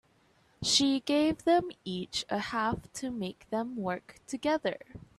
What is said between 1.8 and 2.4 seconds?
each a